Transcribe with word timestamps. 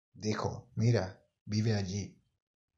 Dijo: 0.15 0.71
"Mira, 0.75 1.23
vive 1.45 1.75
allí. 1.75 2.19